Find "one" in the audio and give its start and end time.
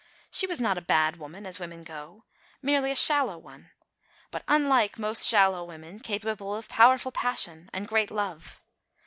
3.37-3.69